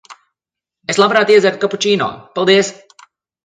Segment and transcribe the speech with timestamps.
[0.93, 2.11] Es labprāt iedzertu kapučīno.
[2.41, 2.77] Paldies!